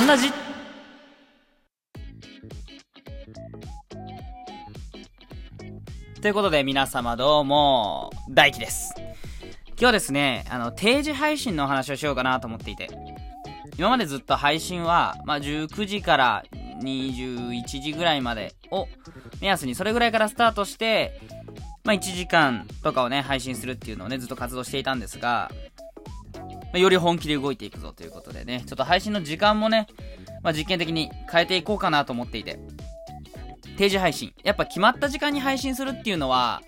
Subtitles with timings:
[0.00, 0.32] ンラジ
[6.20, 8.94] ということで皆様どうも、大輝です。
[9.68, 12.88] 今日はですね、あの、定時配信のお話をしようかなと思っていて、
[13.78, 16.44] 今までずっと配信は、まあ、19時から
[16.82, 18.86] 21時ぐらいまでを
[19.40, 21.20] 目安にそれぐらいからスタートして、
[21.84, 25.50] まあ、1時間とかをね、配信するっていうのをね、ずっと活動していたんですが、
[26.72, 29.86] まあ、より本気で動いていくぞということでね、ちょっと配信の時間もね、
[30.42, 32.58] まあ、実験的に変えていこうかなと思っていて、
[33.76, 34.32] 定時配信。
[34.44, 36.62] やっぱ決まった時間に配信するっていうのは、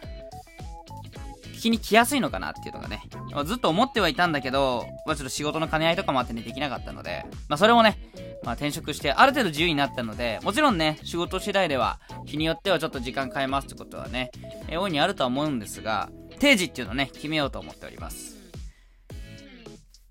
[1.55, 7.98] 聞きに来やすいのかなっていうのがね、まあずっと思ってはいたんだけど、まあ、ちょっと仕事の兼ね合いとかもあってね、できなかったので、まあ、それもね、
[8.43, 14.32] まあ、転職してある程度自由になったので、もちろんね、仕事次第では、日によってはちょっと時間変えますってことはね、
[14.69, 16.10] え大いにあるとは思うんですが、
[16.41, 18.41] 定時っていうのをね、決めようと思っております。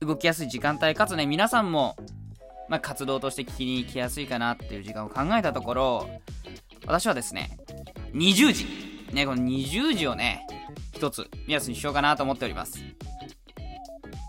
[0.01, 1.95] 動きやすい時間帯かつね、皆さんも、
[2.67, 6.09] まあ、活動として聞きに来やすいかなっていう時間を考えたところ、
[6.87, 7.59] 私はですね、
[8.13, 8.65] 20時。
[9.13, 10.47] ね、この20時をね、
[10.93, 12.79] 一つ目安にしようかなと思っております。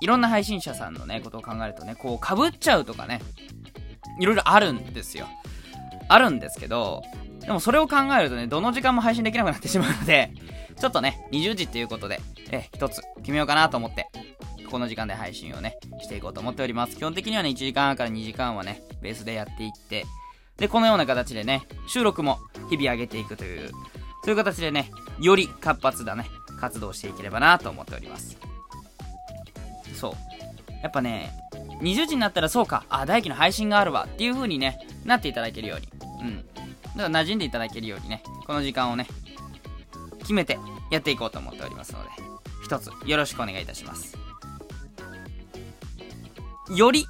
[0.02, 3.22] いろんな配信者さんのね、ことを考えるとね、こう、被っちゃうとかね、
[4.20, 5.26] いろいろあるんですよ。
[6.08, 7.02] あるんですけど、
[7.40, 10.32] でもそれを考えるとね、どの時間も配信できなくなってしまうので、
[10.78, 12.20] ちょっとね、20時っていうことで、
[12.50, 14.08] え、一つ決めようかなと思って、
[14.72, 16.96] この時間で配信をね、していこうと思っております。
[16.96, 20.06] 基本的にはね、1時間から2時間はね、ベースでやっていって、
[20.56, 22.38] で、このような形でね、収録も
[22.70, 26.26] 日々上げていくという、そういう形でね、より活発だね、
[26.58, 28.38] 活動していければなと思っております。
[29.94, 30.12] そう。
[30.82, 31.34] やっぱね、
[31.82, 35.88] 20時になったらそうか、あ、大輝の配信があるわっていう風にね、なっていただけるように。
[36.22, 36.36] うん。
[36.36, 36.62] だか
[36.96, 39.06] ら馴染んでいただけるようにね、この時間をね、
[40.20, 40.58] 決めて
[40.90, 42.08] やっていこうと思っておりますので、
[42.64, 44.21] 一つよろしくお願いいたします。
[46.70, 47.06] より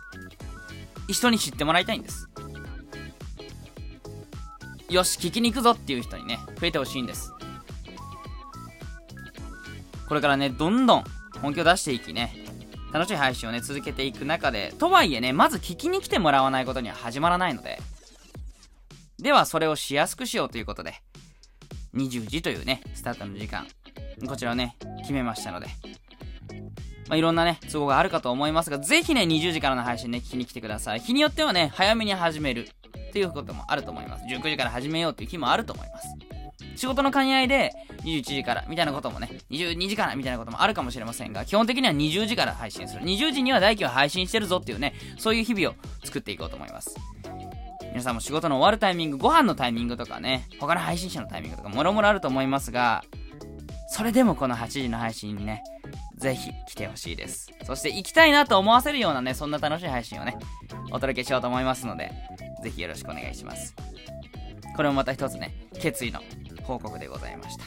[1.09, 2.29] 人に知ってもらいたいんです。
[4.89, 7.33] よし、聞きに行くぞっていう人にね、増えてほしいんです。
[10.09, 11.05] これからね、どんどん
[11.41, 12.35] 本気を出していきね、
[12.93, 17.81] 楽しい配信をね、続けていく中で、とはいえね、まず聞きに来てもらわないことには始まらないので、
[19.19, 20.95] ではそれをしやすくしようということで、
[21.95, 23.67] 20時というね、スタートの時間、
[24.27, 25.69] こちらをね、決めましたので、
[27.13, 31.01] まあ、いろんなね、都合があるかと思いますが、ぜひね、20時からの配信ね、聞きに来てください。
[31.01, 32.67] 日によってはね、早めに始める
[33.11, 34.25] っていうこともあると思います。
[34.25, 36.09] 19時から始めようっていう日もあると思います。
[36.75, 37.71] 仕事の兼ね合いで、
[38.05, 43.03] 21時からみたいなこともね、22時からみたいなこともあるかもしれませんが、基本的には20時から配信する。
[43.03, 45.75] 20時には大輝は配信してるぞっていうね、そういう日々を
[46.05, 46.97] 作っていこうと思います。
[47.91, 53.05] 皆さんも仕事の終わるタイミング、ご飯のタイミングとかね、他の配信者のタイミングとか、もろもろあると思いますが、
[53.95, 55.63] それでもこの8時の配信にね、
[56.17, 57.53] ぜひ来てほしいです。
[57.65, 60.39] そして行きたいなと思わせるようなね、そんな楽しい配信をね、
[60.91, 62.11] お届けしようと思いますので、
[62.63, 63.75] ぜひよろしくお願いします。
[64.75, 66.21] これもまた一つね、決意の
[66.63, 67.65] 報告でございました。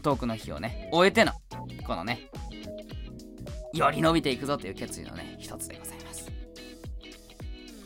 [0.00, 1.32] トークの日をね、終えての、
[1.86, 2.30] このね、
[3.74, 6.32] より伸びていくぞという決意のね、一つでございます。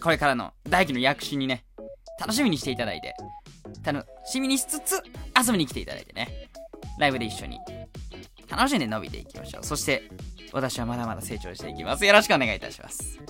[0.00, 1.64] これからの大輝の躍進にね、
[2.20, 3.16] 楽しみにしていただいて、
[3.84, 5.02] 楽しみにしつつ
[5.36, 6.50] 遊びに来ていただいてね、
[7.00, 7.58] ライブで一緒に
[8.50, 9.64] 楽しんで伸びていきましょう。
[9.64, 10.10] そして、
[10.52, 12.04] 私はまだまだ成長していきます。
[12.04, 13.20] よろしくお願いいたします。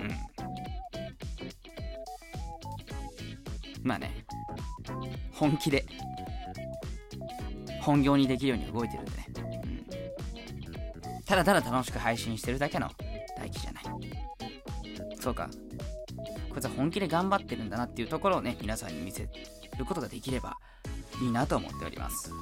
[0.00, 0.10] うん。
[3.82, 4.24] まあね、
[5.32, 5.84] 本気で、
[7.82, 9.26] 本業にできるように動いてるんでね。
[9.36, 9.66] う
[11.20, 11.24] ん。
[11.24, 12.90] ただただ楽しく配信してるだけの
[13.36, 13.84] 大輝じゃない。
[15.20, 15.50] そうか。
[16.48, 19.28] こいつは本気で頑張ってるんだなっていうところをね、皆さんに見せ
[19.78, 20.56] ることができれば
[21.20, 22.32] いいなと思っております。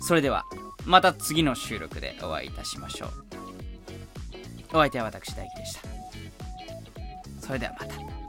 [0.00, 0.44] それでは、
[0.84, 3.10] また次の収録でお会いいたしましょう。
[4.70, 5.80] お相手は私大輝でした。
[7.40, 8.21] それではまた。